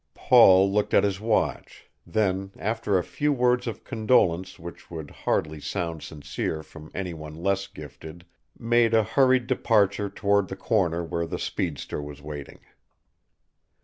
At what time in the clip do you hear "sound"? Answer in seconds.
5.59-6.01